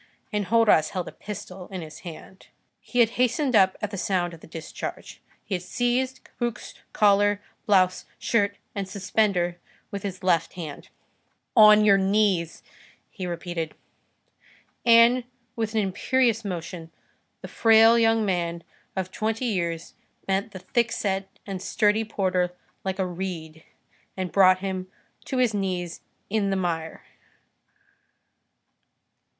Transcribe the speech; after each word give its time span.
Enjolras 0.33 0.89
held 0.89 1.07
a 1.07 1.11
pistol 1.11 1.67
in 1.67 1.83
his 1.83 1.99
hand. 1.99 2.47
He 2.79 3.01
had 3.01 3.11
hastened 3.21 3.55
up 3.55 3.77
at 3.83 3.91
the 3.91 3.99
sound 3.99 4.33
of 4.33 4.39
the 4.39 4.47
discharge. 4.47 5.21
He 5.45 5.53
had 5.53 5.61
seized 5.61 6.21
Cabuc's 6.23 6.73
collar, 6.91 7.39
blouse, 7.67 8.05
shirt, 8.17 8.57
and 8.73 8.89
suspender 8.89 9.59
with 9.91 10.01
his 10.01 10.23
left 10.23 10.53
hand. 10.53 10.89
"On 11.55 11.85
your 11.85 11.99
knees!" 11.99 12.63
he 13.11 13.27
repeated. 13.27 13.75
And, 14.83 15.23
with 15.55 15.75
an 15.75 15.81
imperious 15.81 16.43
motion, 16.43 16.89
the 17.41 17.47
frail 17.47 17.99
young 17.99 18.25
man 18.25 18.63
of 18.95 19.11
twenty 19.11 19.45
years 19.45 19.93
bent 20.25 20.51
the 20.51 20.57
thickset 20.61 21.25
and 21.45 21.61
sturdy 21.61 22.05
porter 22.05 22.55
like 22.83 22.97
a 22.97 23.05
reed, 23.05 23.63
and 24.17 24.31
brought 24.31 24.61
him 24.61 24.87
to 25.25 25.37
his 25.37 25.53
knees 25.53 26.01
in 26.27 26.49
the 26.49 26.55
mire. 26.55 27.03